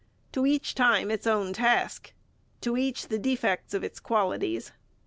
[0.31, 2.13] To each time its own task,
[2.61, 4.71] to each the defects of its qualities.